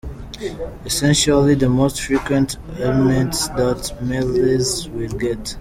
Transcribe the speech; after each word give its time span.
essentially 0.83 1.53
the 1.53 1.69
most 1.69 2.01
frequent 2.01 2.57
ailments 2.79 3.49
that 3.49 3.83
males 4.01 4.89
will 4.89 5.15
get. 5.25 5.37